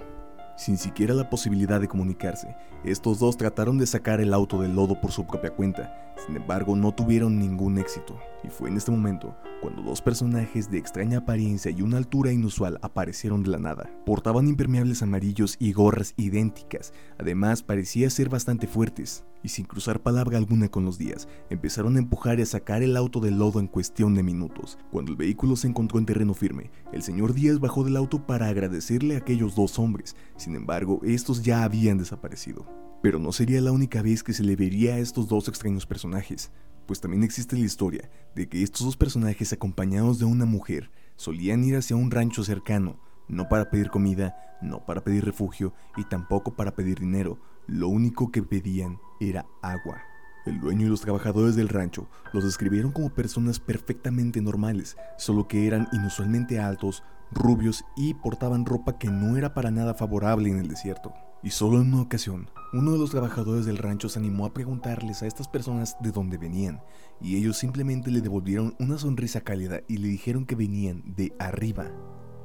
Sin 0.57 0.79
siquiera 0.79 1.13
la 1.13 1.29
posibilidad 1.29 1.79
de 1.79 1.89
comunicarse, 1.89 2.57
estos 2.83 3.19
dos 3.19 3.37
trataron 3.37 3.77
de 3.77 3.87
sacar 3.87 4.23
el 4.23 4.33
auto 4.33 4.59
del 4.59 4.75
lodo 4.75 4.99
por 5.03 5.13
su 5.13 5.27
propia 5.27 5.51
cuenta, 5.51 6.15
sin 6.27 6.35
embargo 6.35 6.77
no 6.77 6.95
tuvieron 6.95 7.39
ningún 7.39 7.77
éxito, 7.77 8.19
y 8.43 8.49
fue 8.49 8.71
en 8.71 8.79
este 8.79 8.91
momento 8.91 9.37
cuando 9.67 9.83
dos 9.83 10.01
personajes 10.01 10.71
de 10.71 10.79
extraña 10.79 11.19
apariencia 11.19 11.73
y 11.73 11.83
una 11.83 11.97
altura 11.97 12.31
inusual 12.31 12.79
aparecieron 12.83 13.43
de 13.43 13.51
la 13.51 13.59
nada. 13.59 13.91
Portaban 14.07 14.47
impermeables 14.47 15.03
amarillos 15.03 15.57
y 15.59 15.73
gorras 15.73 16.15
idénticas, 16.17 16.93
además 17.19 17.65
parecía 17.65 18.09
ser 18.09 18.29
bastante 18.29 18.69
fuertes, 18.69 19.25
y 19.43 19.49
sin 19.49 19.65
cruzar 19.65 20.05
palabra 20.05 20.39
alguna 20.39 20.69
con 20.69 20.85
los 20.85 20.99
días, 20.99 21.27
empezaron 21.51 21.97
a 21.97 21.99
empujar 21.99 22.39
y 22.39 22.43
a 22.43 22.47
sacar 22.47 22.85
el 22.85 22.97
auto 22.97 23.19
del 23.19 23.41
lodo 23.41 23.59
en 23.59 23.67
cuestión 23.67 24.15
de 24.15 24.23
minutos. 24.23 24.79
Cuando 24.93 25.11
el 25.11 25.17
vehículo 25.17 25.57
se 25.57 25.67
encontró 25.67 25.99
en 25.99 26.07
terreno 26.07 26.35
firme, 26.35 26.71
el 26.93 27.03
señor 27.03 27.35
Díaz 27.35 27.59
bajó 27.59 27.83
del 27.83 27.97
auto 27.97 28.25
para 28.25 28.47
agradecerle 28.47 29.17
a 29.17 29.19
aquellos 29.19 29.57
dos 29.57 29.81
hombres, 29.81 30.15
sin 30.37 30.55
embargo, 30.55 31.01
estos 31.03 31.43
ya 31.43 31.65
habían 31.65 31.99
desaparecido. 31.99 32.65
Pero 33.03 33.19
no 33.19 33.33
sería 33.33 33.61
la 33.61 33.73
única 33.73 34.01
vez 34.01 34.23
que 34.23 34.33
se 34.33 34.45
le 34.45 34.55
vería 34.55 34.95
a 34.95 34.99
estos 34.99 35.27
dos 35.27 35.49
extraños 35.49 35.87
personajes, 35.87 36.53
pues 36.87 37.01
también 37.01 37.25
existe 37.25 37.57
la 37.57 37.65
historia 37.65 38.11
de 38.35 38.49
que 38.49 38.63
estos 38.63 38.85
dos 38.85 38.97
personajes 38.97 39.53
acompañados 39.53 40.19
de 40.19 40.25
una 40.25 40.45
mujer 40.45 40.91
solían 41.17 41.65
ir 41.65 41.77
hacia 41.77 41.97
un 41.97 42.11
rancho 42.11 42.45
cercano, 42.45 42.99
no 43.29 43.49
para 43.49 43.71
pedir 43.71 43.91
comida, 43.91 44.37
no 44.63 44.85
para 44.85 45.03
pedir 45.03 45.25
refugio 45.25 45.75
y 45.97 46.05
tampoco 46.05 46.55
para 46.55 46.75
pedir 46.75 47.01
dinero, 47.01 47.39
lo 47.67 47.89
único 47.89 48.31
que 48.31 48.43
pedían 48.43 48.99
era 49.21 49.47
agua. 49.63 50.01
El 50.47 50.61
dueño 50.61 50.87
y 50.87 50.89
los 50.89 51.01
trabajadores 51.01 51.57
del 51.57 51.69
rancho 51.69 52.09
los 52.33 52.45
describieron 52.45 52.93
como 52.93 53.11
personas 53.11 53.59
perfectamente 53.59 54.41
normales, 54.41 54.97
solo 55.19 55.49
que 55.49 55.67
eran 55.67 55.89
inusualmente 55.93 56.61
altos, 56.61 57.03
rubios 57.33 57.85
y 57.97 58.15
portaban 58.15 58.65
ropa 58.65 58.99
que 58.99 59.09
no 59.09 59.37
era 59.37 59.55
para 59.55 59.73
nada 59.73 59.95
favorable 59.95 60.49
en 60.49 60.59
el 60.59 60.69
desierto. 60.69 61.13
Y 61.47 61.51
solo 61.51 61.81
en 61.81 61.95
una 61.95 62.03
ocasión, 62.03 62.51
uno 62.73 62.91
de 62.91 62.99
los 62.99 63.13
trabajadores 63.13 63.67
del 63.67 63.79
rancho 63.79 64.09
se 64.09 64.19
animó 64.19 64.47
a 64.47 64.53
preguntarles 64.53 65.23
a 65.23 65.29
estas 65.29 65.47
personas 65.47 65.97
de 66.01 66.11
dónde 66.11 66.39
venían, 66.39 66.81
y 67.21 67.37
ellos 67.37 67.57
simplemente 67.57 68.11
le 68.11 68.21
devolvieron 68.21 68.75
una 68.81 68.99
sonrisa 68.99 69.43
cálida 69.43 69.81
y 69.87 69.99
le 69.99 70.09
dijeron 70.09 70.45
que 70.45 70.57
venían 70.57 71.05
de 71.15 71.33
arriba. 71.39 71.93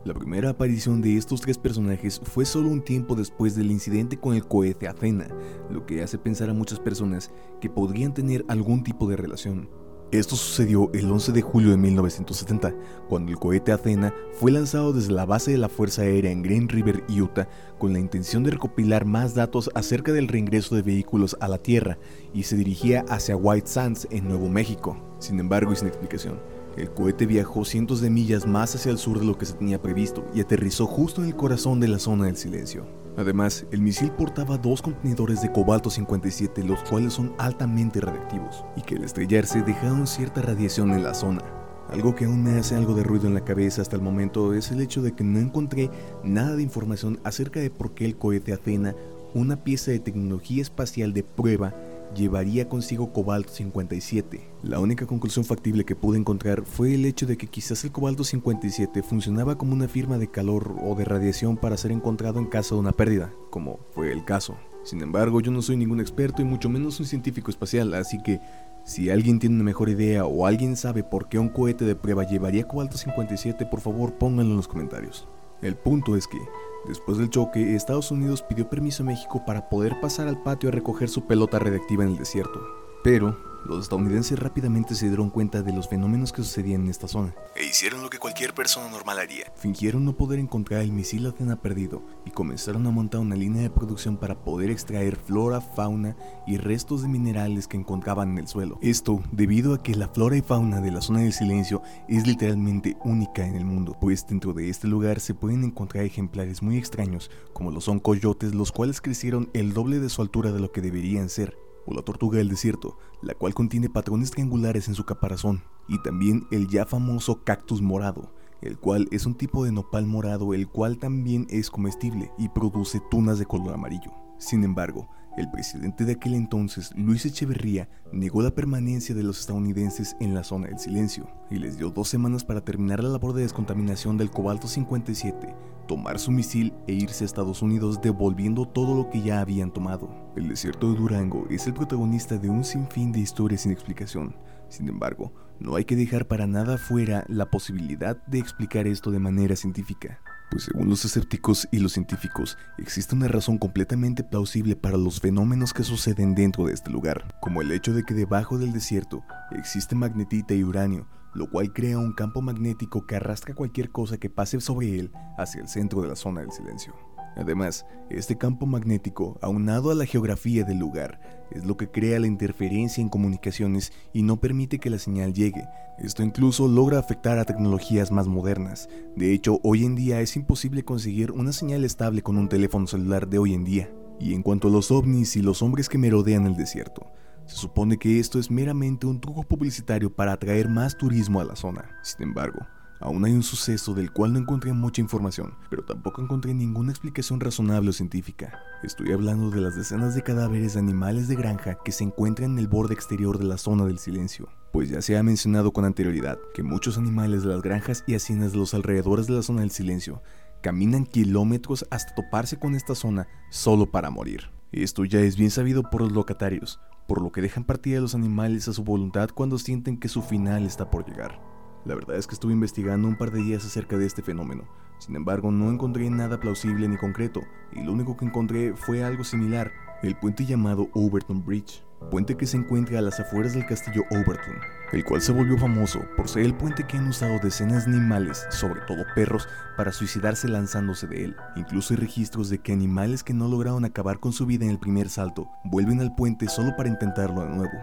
La 0.05 0.13
primera 0.13 0.51
aparición 0.51 1.01
de 1.01 1.17
estos 1.17 1.41
tres 1.41 1.57
personajes 1.57 2.21
fue 2.23 2.45
solo 2.45 2.69
un 2.69 2.83
tiempo 2.83 3.15
después 3.15 3.55
del 3.55 3.71
incidente 3.71 4.19
con 4.19 4.35
el 4.35 4.47
cohete 4.47 4.87
Athena, 4.87 5.29
lo 5.71 5.87
que 5.87 6.03
hace 6.03 6.19
pensar 6.19 6.51
a 6.51 6.53
muchas 6.53 6.79
personas 6.79 7.31
que 7.59 7.71
podrían 7.71 8.13
tener 8.13 8.45
algún 8.49 8.83
tipo 8.83 9.09
de 9.09 9.17
relación. 9.17 9.80
Esto 10.11 10.35
sucedió 10.35 10.91
el 10.93 11.09
11 11.09 11.31
de 11.31 11.41
julio 11.41 11.71
de 11.71 11.77
1970, 11.77 12.75
cuando 13.07 13.31
el 13.31 13.39
cohete 13.39 13.71
Athena 13.71 14.13
fue 14.33 14.51
lanzado 14.51 14.91
desde 14.91 15.13
la 15.13 15.25
base 15.25 15.51
de 15.51 15.57
la 15.57 15.69
Fuerza 15.69 16.01
Aérea 16.01 16.31
en 16.31 16.41
Green 16.41 16.67
River, 16.67 17.01
Utah, 17.07 17.47
con 17.79 17.93
la 17.93 17.99
intención 17.99 18.43
de 18.43 18.51
recopilar 18.51 19.05
más 19.05 19.35
datos 19.35 19.71
acerca 19.73 20.11
del 20.11 20.27
reingreso 20.27 20.75
de 20.75 20.81
vehículos 20.81 21.37
a 21.39 21.47
la 21.47 21.59
Tierra 21.59 21.97
y 22.33 22.43
se 22.43 22.57
dirigía 22.57 23.05
hacia 23.07 23.37
White 23.37 23.67
Sands, 23.67 24.05
en 24.11 24.27
Nuevo 24.27 24.49
México. 24.49 24.97
Sin 25.19 25.39
embargo, 25.39 25.71
y 25.71 25.77
sin 25.77 25.87
explicación, 25.87 26.41
el 26.77 26.91
cohete 26.91 27.25
viajó 27.25 27.65
cientos 27.65 28.01
de 28.01 28.09
millas 28.09 28.47
más 28.47 28.75
hacia 28.75 28.91
el 28.91 28.97
sur 28.97 29.19
de 29.19 29.25
lo 29.25 29.37
que 29.37 29.45
se 29.45 29.53
tenía 29.53 29.81
previsto 29.81 30.25
y 30.33 30.41
aterrizó 30.41 30.87
justo 30.87 31.21
en 31.21 31.27
el 31.27 31.35
corazón 31.35 31.79
de 31.79 31.87
la 31.87 31.99
zona 31.99 32.25
del 32.25 32.37
silencio. 32.37 32.85
Además, 33.17 33.65
el 33.71 33.81
misil 33.81 34.11
portaba 34.11 34.57
dos 34.57 34.81
contenedores 34.81 35.41
de 35.41 35.51
cobalto 35.51 35.89
57, 35.89 36.63
los 36.63 36.81
cuales 36.83 37.13
son 37.13 37.33
altamente 37.37 37.99
radiactivos, 37.99 38.63
y 38.77 38.81
que 38.81 38.95
al 38.95 39.03
estrellarse 39.03 39.61
dejaron 39.61 40.07
cierta 40.07 40.41
radiación 40.41 40.91
en 40.91 41.03
la 41.03 41.13
zona. 41.13 41.43
Algo 41.89 42.15
que 42.15 42.23
aún 42.23 42.41
me 42.41 42.57
hace 42.57 42.75
algo 42.75 42.93
de 42.93 43.03
ruido 43.03 43.27
en 43.27 43.33
la 43.33 43.43
cabeza 43.43 43.81
hasta 43.81 43.97
el 43.97 44.01
momento 44.01 44.53
es 44.53 44.71
el 44.71 44.79
hecho 44.79 45.01
de 45.01 45.11
que 45.11 45.25
no 45.25 45.39
encontré 45.39 45.89
nada 46.23 46.55
de 46.55 46.63
información 46.63 47.19
acerca 47.25 47.59
de 47.59 47.69
por 47.69 47.93
qué 47.93 48.05
el 48.05 48.15
cohete 48.15 48.53
Athena, 48.53 48.95
una 49.33 49.57
pieza 49.57 49.91
de 49.91 49.99
tecnología 49.99 50.61
espacial 50.61 51.11
de 51.11 51.23
prueba, 51.23 51.75
llevaría 52.15 52.67
consigo 52.67 53.13
cobalto 53.13 53.51
57. 53.53 54.41
La 54.63 54.79
única 54.79 55.05
conclusión 55.05 55.45
factible 55.45 55.85
que 55.85 55.95
pude 55.95 56.17
encontrar 56.17 56.63
fue 56.65 56.95
el 56.95 57.05
hecho 57.05 57.25
de 57.25 57.37
que 57.37 57.47
quizás 57.47 57.83
el 57.83 57.91
cobalto 57.91 58.23
57 58.23 59.03
funcionaba 59.03 59.57
como 59.57 59.73
una 59.73 59.87
firma 59.87 60.17
de 60.17 60.29
calor 60.29 60.75
o 60.83 60.95
de 60.95 61.05
radiación 61.05 61.57
para 61.57 61.77
ser 61.77 61.91
encontrado 61.91 62.39
en 62.39 62.45
caso 62.45 62.75
de 62.75 62.81
una 62.81 62.91
pérdida, 62.91 63.33
como 63.49 63.79
fue 63.91 64.11
el 64.11 64.25
caso. 64.25 64.57
Sin 64.83 65.01
embargo, 65.01 65.41
yo 65.41 65.51
no 65.51 65.61
soy 65.61 65.77
ningún 65.77 65.99
experto 65.99 66.41
y 66.41 66.45
mucho 66.45 66.69
menos 66.69 66.99
un 66.99 67.05
científico 67.05 67.51
espacial, 67.51 67.93
así 67.93 68.21
que 68.23 68.39
si 68.83 69.09
alguien 69.09 69.39
tiene 69.39 69.55
una 69.55 69.63
mejor 69.63 69.89
idea 69.89 70.25
o 70.25 70.47
alguien 70.47 70.75
sabe 70.75 71.03
por 71.03 71.29
qué 71.29 71.37
un 71.37 71.49
cohete 71.49 71.85
de 71.85 71.95
prueba 71.95 72.23
llevaría 72.23 72.67
cobalto 72.67 72.97
57, 72.97 73.65
por 73.67 73.79
favor 73.79 74.13
pónganlo 74.13 74.51
en 74.51 74.57
los 74.57 74.67
comentarios. 74.67 75.27
El 75.61 75.75
punto 75.75 76.15
es 76.15 76.27
que 76.27 76.39
Después 76.87 77.17
del 77.17 77.29
choque, 77.29 77.75
Estados 77.75 78.11
Unidos 78.11 78.41
pidió 78.41 78.69
permiso 78.69 79.03
a 79.03 79.05
México 79.05 79.43
para 79.45 79.69
poder 79.69 79.99
pasar 80.01 80.27
al 80.27 80.41
patio 80.41 80.69
a 80.69 80.71
recoger 80.71 81.09
su 81.09 81.25
pelota 81.25 81.59
radiactiva 81.59 82.03
en 82.03 82.11
el 82.11 82.17
desierto. 82.17 82.59
Pero 83.03 83.37
los 83.65 83.83
estadounidenses 83.83 84.39
rápidamente 84.39 84.95
se 84.95 85.07
dieron 85.07 85.29
cuenta 85.29 85.61
de 85.61 85.73
los 85.73 85.87
fenómenos 85.87 86.31
que 86.31 86.43
sucedían 86.43 86.83
en 86.83 86.89
esta 86.89 87.07
zona. 87.07 87.33
E 87.55 87.65
hicieron 87.65 88.01
lo 88.01 88.09
que 88.09 88.17
cualquier 88.17 88.53
persona 88.53 88.89
normal 88.89 89.19
haría. 89.19 89.51
Fingieron 89.55 90.05
no 90.05 90.15
poder 90.15 90.39
encontrar 90.39 90.81
el 90.81 90.91
misil 90.91 91.25
Athena 91.27 91.61
perdido 91.61 92.03
y 92.25 92.31
comenzaron 92.31 92.85
a 92.87 92.91
montar 92.91 93.21
una 93.21 93.35
línea 93.35 93.61
de 93.61 93.69
producción 93.69 94.17
para 94.17 94.43
poder 94.43 94.71
extraer 94.71 95.15
flora, 95.15 95.61
fauna 95.61 96.15
y 96.47 96.57
restos 96.57 97.03
de 97.03 97.07
minerales 97.07 97.67
que 97.67 97.77
encontraban 97.77 98.31
en 98.31 98.39
el 98.39 98.47
suelo. 98.47 98.79
Esto 98.81 99.21
debido 99.31 99.73
a 99.73 99.83
que 99.83 99.95
la 99.95 100.07
flora 100.07 100.37
y 100.37 100.41
fauna 100.41 100.81
de 100.81 100.91
la 100.91 101.01
zona 101.01 101.21
del 101.21 101.33
silencio 101.33 101.81
es 102.07 102.27
literalmente 102.27 102.97
única 103.03 103.45
en 103.45 103.55
el 103.55 103.65
mundo, 103.65 103.97
pues 103.99 104.25
dentro 104.27 104.53
de 104.53 104.69
este 104.69 104.87
lugar 104.87 105.19
se 105.19 105.33
pueden 105.33 105.63
encontrar 105.63 106.03
ejemplares 106.03 106.61
muy 106.61 106.77
extraños, 106.77 107.29
como 107.53 107.71
lo 107.71 107.81
son 107.81 107.99
coyotes, 107.99 108.55
los 108.55 108.71
cuales 108.71 109.01
crecieron 109.01 109.49
el 109.53 109.73
doble 109.73 109.99
de 109.99 110.09
su 110.09 110.21
altura 110.21 110.51
de 110.51 110.59
lo 110.59 110.71
que 110.71 110.81
deberían 110.81 111.29
ser 111.29 111.55
o 111.85 111.93
la 111.93 112.01
tortuga 112.01 112.37
del 112.37 112.49
desierto, 112.49 112.97
la 113.21 113.33
cual 113.33 113.53
contiene 113.53 113.89
patrones 113.89 114.31
triangulares 114.31 114.87
en 114.87 114.95
su 114.95 115.05
caparazón, 115.05 115.63
y 115.87 116.01
también 116.01 116.47
el 116.51 116.67
ya 116.67 116.85
famoso 116.85 117.43
cactus 117.43 117.81
morado, 117.81 118.33
el 118.61 118.77
cual 118.77 119.07
es 119.11 119.25
un 119.25 119.35
tipo 119.35 119.65
de 119.65 119.71
nopal 119.71 120.05
morado 120.05 120.53
el 120.53 120.67
cual 120.67 120.97
también 120.97 121.47
es 121.49 121.69
comestible 121.69 122.31
y 122.37 122.49
produce 122.49 123.01
tunas 123.09 123.39
de 123.39 123.45
color 123.45 123.73
amarillo. 123.73 124.11
Sin 124.37 124.63
embargo, 124.63 125.09
el 125.37 125.49
presidente 125.49 126.03
de 126.03 126.13
aquel 126.13 126.33
entonces, 126.33 126.91
Luis 126.95 127.25
Echeverría, 127.25 127.89
negó 128.11 128.41
la 128.41 128.53
permanencia 128.53 129.15
de 129.15 129.23
los 129.23 129.39
estadounidenses 129.39 130.17
en 130.19 130.33
la 130.33 130.43
zona 130.43 130.67
del 130.67 130.79
silencio 130.79 131.29
y 131.49 131.55
les 131.55 131.77
dio 131.77 131.89
dos 131.89 132.09
semanas 132.09 132.43
para 132.43 132.65
terminar 132.65 133.01
la 133.01 133.09
labor 133.09 133.33
de 133.33 133.43
descontaminación 133.43 134.17
del 134.17 134.29
cobalto 134.29 134.67
57, 134.67 135.55
tomar 135.87 136.19
su 136.19 136.31
misil 136.31 136.73
e 136.87 136.93
irse 136.93 137.23
a 137.23 137.25
Estados 137.25 137.61
Unidos 137.61 138.01
devolviendo 138.01 138.67
todo 138.67 138.95
lo 138.95 139.09
que 139.09 139.21
ya 139.21 139.41
habían 139.41 139.71
tomado. 139.71 140.09
El 140.35 140.47
desierto 140.47 140.91
de 140.91 140.97
Durango 140.97 141.47
es 141.49 141.67
el 141.67 141.73
protagonista 141.73 142.37
de 142.37 142.49
un 142.49 142.63
sinfín 142.63 143.11
de 143.11 143.19
historias 143.19 143.61
sin 143.61 143.71
explicación. 143.71 144.35
Sin 144.69 144.87
embargo, 144.87 145.33
no 145.59 145.75
hay 145.75 145.85
que 145.85 145.95
dejar 145.95 146.27
para 146.27 146.47
nada 146.47 146.77
fuera 146.77 147.25
la 147.27 147.45
posibilidad 147.45 148.17
de 148.25 148.39
explicar 148.39 148.87
esto 148.87 149.11
de 149.11 149.19
manera 149.19 149.55
científica. 149.55 150.19
Pues 150.49 150.63
según 150.63 150.89
los 150.89 151.05
escépticos 151.05 151.67
y 151.71 151.79
los 151.79 151.93
científicos, 151.93 152.57
existe 152.77 153.15
una 153.15 153.29
razón 153.29 153.57
completamente 153.57 154.23
plausible 154.23 154.75
para 154.75 154.97
los 154.97 155.21
fenómenos 155.21 155.73
que 155.73 155.83
suceden 155.83 156.35
dentro 156.35 156.65
de 156.65 156.73
este 156.73 156.89
lugar, 156.89 157.37
como 157.41 157.61
el 157.61 157.71
hecho 157.71 157.93
de 157.93 158.03
que 158.03 158.13
debajo 158.13 158.57
del 158.57 158.73
desierto 158.73 159.23
existe 159.51 159.95
magnetita 159.95 160.53
y 160.53 160.63
uranio, 160.63 161.07
lo 161.33 161.49
cual 161.49 161.73
crea 161.73 161.97
un 161.97 162.13
campo 162.13 162.41
magnético 162.41 163.05
que 163.05 163.15
arrastra 163.15 163.55
cualquier 163.55 163.91
cosa 163.91 164.17
que 164.17 164.29
pase 164.29 164.59
sobre 164.61 164.99
él 164.99 165.11
hacia 165.37 165.61
el 165.61 165.67
centro 165.67 166.01
de 166.01 166.09
la 166.09 166.15
zona 166.15 166.41
del 166.41 166.51
silencio. 166.51 166.93
Además, 167.35 167.85
este 168.09 168.37
campo 168.37 168.65
magnético, 168.65 169.39
aunado 169.41 169.91
a 169.91 169.95
la 169.95 170.05
geografía 170.05 170.65
del 170.65 170.79
lugar, 170.79 171.21
es 171.51 171.65
lo 171.65 171.77
que 171.77 171.89
crea 171.89 172.19
la 172.19 172.27
interferencia 172.27 173.01
en 173.01 173.09
comunicaciones 173.09 173.93
y 174.13 174.23
no 174.23 174.39
permite 174.39 174.79
que 174.79 174.89
la 174.89 174.99
señal 174.99 175.33
llegue. 175.33 175.67
Esto 175.97 176.23
incluso 176.23 176.67
logra 176.67 176.99
afectar 176.99 177.39
a 177.39 177.45
tecnologías 177.45 178.11
más 178.11 178.27
modernas. 178.27 178.89
De 179.15 179.33
hecho, 179.33 179.59
hoy 179.63 179.85
en 179.85 179.95
día 179.95 180.19
es 180.19 180.35
imposible 180.35 180.83
conseguir 180.83 181.31
una 181.31 181.53
señal 181.53 181.85
estable 181.85 182.21
con 182.21 182.37
un 182.37 182.49
teléfono 182.49 182.87
celular 182.87 183.29
de 183.29 183.37
hoy 183.37 183.53
en 183.53 183.63
día. 183.63 183.89
Y 184.19 184.33
en 184.33 184.43
cuanto 184.43 184.67
a 184.67 184.71
los 184.71 184.91
ovnis 184.91 185.35
y 185.35 185.41
los 185.41 185.61
hombres 185.61 185.89
que 185.89 185.97
merodean 185.97 186.45
el 186.45 186.55
desierto, 186.55 187.07
se 187.51 187.57
supone 187.57 187.97
que 187.97 188.19
esto 188.19 188.39
es 188.39 188.49
meramente 188.49 189.05
un 189.05 189.19
truco 189.19 189.43
publicitario 189.43 190.09
para 190.09 190.31
atraer 190.31 190.69
más 190.69 190.97
turismo 190.97 191.41
a 191.41 191.43
la 191.43 191.55
zona. 191.55 191.99
Sin 192.01 192.23
embargo, 192.23 192.59
Aún 193.01 193.25
hay 193.25 193.33
un 193.33 193.41
suceso 193.41 193.95
del 193.95 194.11
cual 194.11 194.31
no 194.31 194.37
encontré 194.37 194.73
mucha 194.73 195.01
información, 195.01 195.55
pero 195.71 195.83
tampoco 195.83 196.21
encontré 196.21 196.53
ninguna 196.53 196.91
explicación 196.91 197.39
razonable 197.39 197.89
o 197.89 197.93
científica. 197.93 198.59
Estoy 198.83 199.11
hablando 199.11 199.49
de 199.49 199.59
las 199.59 199.75
decenas 199.75 200.13
de 200.13 200.21
cadáveres 200.21 200.75
de 200.75 200.81
animales 200.81 201.27
de 201.27 201.35
granja 201.35 201.79
que 201.83 201.91
se 201.91 202.03
encuentran 202.03 202.51
en 202.51 202.59
el 202.59 202.67
borde 202.67 202.93
exterior 202.93 203.39
de 203.39 203.45
la 203.45 203.57
zona 203.57 203.85
del 203.85 203.97
silencio. 203.97 204.49
Pues 204.71 204.89
ya 204.89 205.01
se 205.01 205.17
ha 205.17 205.23
mencionado 205.23 205.73
con 205.73 205.83
anterioridad 205.83 206.37
que 206.53 206.61
muchos 206.61 206.99
animales 206.99 207.41
de 207.41 207.49
las 207.49 207.63
granjas 207.63 208.03
y 208.05 208.13
haciendas 208.13 208.51
de 208.51 208.59
los 208.59 208.75
alrededores 208.75 209.25
de 209.25 209.33
la 209.33 209.41
zona 209.41 209.61
del 209.61 209.71
silencio 209.71 210.21
caminan 210.61 211.07
kilómetros 211.07 211.87
hasta 211.89 212.13
toparse 212.13 212.59
con 212.59 212.75
esta 212.75 212.93
zona 212.93 213.27
solo 213.49 213.89
para 213.89 214.11
morir. 214.11 214.51
Esto 214.71 215.05
ya 215.05 215.21
es 215.21 215.37
bien 215.37 215.49
sabido 215.49 215.81
por 215.89 216.01
los 216.01 216.11
locatarios, 216.11 216.79
por 217.11 217.21
lo 217.21 217.33
que 217.33 217.41
dejan 217.41 217.65
partir 217.65 217.97
a 217.97 217.99
los 217.99 218.15
animales 218.15 218.69
a 218.69 218.73
su 218.73 218.85
voluntad 218.85 219.31
cuando 219.33 219.57
sienten 219.57 219.97
que 219.97 220.07
su 220.07 220.21
final 220.21 220.65
está 220.65 220.89
por 220.89 221.05
llegar. 221.05 221.41
La 221.83 221.93
verdad 221.93 222.15
es 222.15 222.25
que 222.25 222.35
estuve 222.35 222.53
investigando 222.53 223.05
un 223.05 223.17
par 223.17 223.31
de 223.31 223.43
días 223.43 223.65
acerca 223.65 223.97
de 223.97 224.05
este 224.05 224.21
fenómeno, 224.21 224.63
sin 224.97 225.17
embargo 225.17 225.51
no 225.51 225.69
encontré 225.69 226.09
nada 226.09 226.39
plausible 226.39 226.87
ni 226.87 226.95
concreto, 226.95 227.41
y 227.73 227.83
lo 227.83 227.91
único 227.91 228.15
que 228.15 228.23
encontré 228.23 228.77
fue 228.77 229.03
algo 229.03 229.25
similar, 229.25 229.73
el 230.03 230.15
puente 230.15 230.45
llamado 230.45 230.89
Overton 230.93 231.45
Bridge, 231.45 231.83
puente 232.09 232.35
que 232.35 232.47
se 232.47 232.57
encuentra 232.57 232.97
a 232.97 233.01
las 233.01 233.19
afueras 233.19 233.53
del 233.53 233.67
castillo 233.67 234.03
Overton, 234.09 234.55
el 234.91 235.03
cual 235.05 235.21
se 235.21 235.31
volvió 235.31 235.57
famoso 235.57 236.01
por 236.17 236.27
ser 236.27 236.43
el 236.43 236.55
puente 236.55 236.85
que 236.87 236.97
han 236.97 237.07
usado 237.07 237.37
decenas 237.39 237.85
de 237.85 237.91
animales, 237.91 238.45
sobre 238.49 238.81
todo 238.81 239.03
perros, 239.13 239.47
para 239.77 239.91
suicidarse 239.91 240.47
lanzándose 240.47 241.05
de 241.05 241.25
él. 241.25 241.35
Incluso 241.55 241.93
hay 241.93 241.99
registros 241.99 242.49
de 242.49 242.59
que 242.59 242.73
animales 242.73 243.23
que 243.23 243.33
no 243.33 243.47
lograron 243.47 243.85
acabar 243.85 244.19
con 244.19 244.33
su 244.33 244.45
vida 244.47 244.65
en 244.65 244.71
el 244.71 244.79
primer 244.79 245.09
salto 245.09 245.49
vuelven 245.63 246.01
al 246.01 246.15
puente 246.15 246.49
solo 246.49 246.75
para 246.75 246.89
intentarlo 246.89 247.41
de 247.41 247.49
nuevo. 247.49 247.77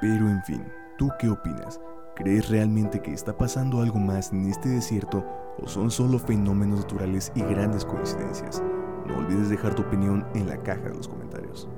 Pero 0.00 0.28
en 0.28 0.42
fin, 0.42 0.64
¿tú 0.98 1.10
qué 1.20 1.28
opinas? 1.28 1.80
¿Crees 2.16 2.48
realmente 2.48 3.00
que 3.00 3.12
está 3.12 3.36
pasando 3.38 3.80
algo 3.80 3.98
más 3.98 4.32
en 4.32 4.46
este 4.50 4.68
desierto 4.68 5.24
o 5.58 5.68
son 5.68 5.90
solo 5.90 6.18
fenómenos 6.18 6.80
naturales 6.80 7.30
y 7.34 7.40
grandes 7.42 7.84
coincidencias? 7.84 8.60
Olvides 9.30 9.48
dejar 9.48 9.76
tu 9.76 9.82
opinión 9.82 10.26
en 10.34 10.48
la 10.48 10.60
caja 10.60 10.88
de 10.88 10.94
los 10.96 11.06
comentarios. 11.06 11.68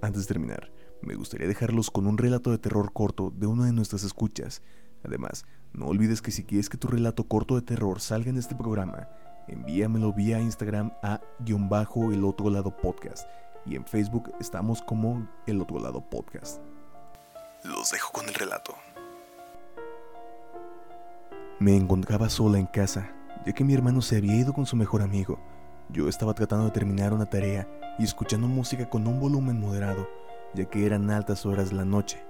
Antes 0.00 0.22
de 0.22 0.26
terminar, 0.26 0.72
me 1.02 1.16
gustaría 1.16 1.46
dejarlos 1.46 1.90
con 1.90 2.06
un 2.06 2.16
relato 2.16 2.50
de 2.50 2.56
terror 2.56 2.94
corto 2.94 3.30
de 3.30 3.46
una 3.46 3.66
de 3.66 3.72
nuestras 3.74 4.04
escuchas. 4.04 4.62
Además, 5.04 5.44
no 5.74 5.88
olvides 5.88 6.22
que 6.22 6.30
si 6.30 6.44
quieres 6.44 6.70
que 6.70 6.78
tu 6.78 6.88
relato 6.88 7.24
corto 7.24 7.56
de 7.56 7.62
terror 7.62 8.00
salga 8.00 8.30
en 8.30 8.38
este 8.38 8.54
programa, 8.54 9.10
envíamelo 9.46 10.14
vía 10.14 10.40
Instagram 10.40 10.94
a 11.02 11.20
guion 11.40 11.68
bajo 11.68 12.10
el 12.10 12.24
otro 12.24 12.48
lado 12.48 12.74
podcast 12.74 13.28
y 13.66 13.76
en 13.76 13.84
Facebook 13.84 14.32
estamos 14.40 14.80
como 14.80 15.28
El 15.46 15.60
Otro 15.60 15.78
Lado 15.78 16.08
Podcast. 16.08 16.58
Los 17.64 17.90
dejo 17.90 18.12
con 18.12 18.26
el 18.28 18.34
relato. 18.34 18.74
Me 21.58 21.76
encontraba 21.76 22.28
sola 22.28 22.58
en 22.58 22.66
casa, 22.66 23.12
ya 23.46 23.52
que 23.52 23.64
mi 23.64 23.74
hermano 23.74 24.02
se 24.02 24.16
había 24.16 24.36
ido 24.36 24.52
con 24.52 24.66
su 24.66 24.76
mejor 24.76 25.02
amigo. 25.02 25.38
Yo 25.88 26.08
estaba 26.08 26.34
tratando 26.34 26.66
de 26.66 26.70
terminar 26.70 27.12
una 27.12 27.26
tarea 27.26 27.68
y 27.98 28.04
escuchando 28.04 28.48
música 28.48 28.90
con 28.90 29.06
un 29.06 29.20
volumen 29.20 29.60
moderado, 29.60 30.08
ya 30.54 30.66
que 30.66 30.84
eran 30.84 31.10
altas 31.10 31.46
horas 31.46 31.70
de 31.70 31.76
la 31.76 31.84
noche. 31.84 32.22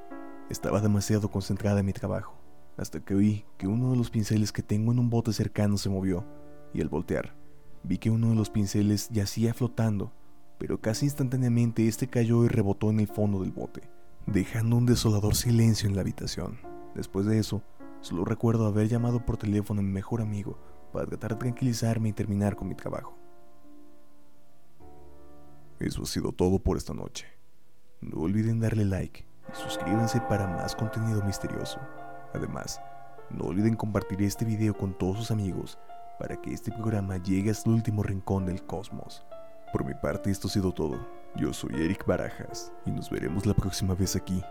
Estaba 0.51 0.81
demasiado 0.81 1.31
concentrada 1.31 1.81
en 1.81 1.87
mi 1.87 1.93
trabajo, 1.93 2.39
hasta 2.77 3.01
que 3.01 3.15
oí 3.15 3.45
que 3.59 3.67
uno 3.67 3.91
de 3.91 3.97
los 3.97 4.11
pinceles 4.11 4.53
que 4.53 4.63
tengo 4.63 4.93
en 4.93 4.99
un 4.99 5.11
bote 5.11 5.33
cercano 5.33 5.77
se 5.77 5.89
movió, 5.89 6.25
y 6.73 6.81
al 6.81 6.89
voltear, 6.89 7.35
vi 7.83 7.99
que 7.99 8.11
uno 8.11 8.31
de 8.31 8.37
los 8.37 8.51
pinceles 8.51 9.09
yacía 9.11 9.55
flotando 9.55 10.13
pero 10.59 10.81
casi 10.81 11.07
instantáneamente 11.07 11.87
este 11.87 12.09
cayó 12.09 12.45
y 12.45 12.49
rebotó 12.49 12.91
en 12.91 13.01
el 13.01 13.09
fondo 13.09 13.41
del 13.41 13.51
bote, 13.51 13.83
dejando 14.27 14.77
un 14.77 14.87
desolador 14.87 15.35
silencio 15.35 15.89
en 15.89 15.95
la 15.95 16.01
habitación. 16.01 16.59
Después 16.95 17.27
de 17.27 17.39
eso, 17.39 17.63
solo 18.07 18.25
recuerdo 18.25 18.67
haber 18.67 18.87
llamado 18.87 19.27
por 19.27 19.37
teléfono 19.37 19.81
a 19.81 19.83
mi 19.83 19.91
mejor 19.91 20.21
amigo 20.23 20.57
para 20.93 21.07
tratar 21.07 21.33
de 21.33 21.39
tranquilizarme 21.39 22.11
y 22.11 22.13
terminar 22.13 22.55
con 22.55 22.69
mi 22.69 22.77
trabajo. 22.77 23.19
Eso 25.81 26.03
ha 26.03 26.07
sido 26.07 26.31
todo 26.31 26.61
por 26.61 26.77
esta 26.77 26.95
noche. 26.95 27.27
No 28.01 28.21
olviden 28.21 28.61
darle 28.61 28.85
like 28.85 29.27
y 29.53 29.57
suscríbanse 29.57 30.21
para 30.21 30.47
más 30.47 30.77
contenido 30.77 31.21
misterioso. 31.25 31.81
Además, 32.33 32.81
no 33.31 33.47
olviden 33.47 33.75
compartir 33.75 34.23
este 34.23 34.45
video 34.45 34.77
con 34.77 34.97
todos 34.97 35.19
sus 35.19 35.31
amigos 35.33 35.77
para 36.21 36.41
que 36.41 36.53
este 36.53 36.71
programa 36.71 37.17
llegue 37.17 37.51
hasta 37.51 37.69
el 37.69 37.75
último 37.75 38.05
rincón 38.05 38.47
del 38.47 38.65
cosmos. 38.65 39.27
Por 39.73 39.85
mi 39.85 39.95
parte 39.95 40.31
esto 40.31 40.47
ha 40.47 40.51
sido 40.53 40.73
todo. 40.73 41.05
Yo 41.35 41.53
soy 41.53 41.75
Eric 41.75 42.07
Barajas 42.07 42.73
y 42.85 42.93
nos 42.93 43.11
veremos 43.11 43.47
la 43.47 43.55
próxima 43.55 43.95
vez 43.95 44.15
aquí 44.15 44.43